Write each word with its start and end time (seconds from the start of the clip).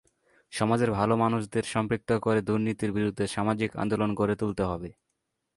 সমাজের 0.53 0.89
ভালো 0.91 1.13
মানুষদের 1.23 1.65
সম্পৃক্ত 1.73 2.09
করে 2.25 2.39
দুর্নীতির 2.41 2.91
বিরুদ্ধে 2.97 3.25
সামাজিক 3.35 3.69
আন্দোলন 3.75 4.09
গড়ে 4.19 4.35
তুলতে 4.41 4.63
হবে। 4.63 4.89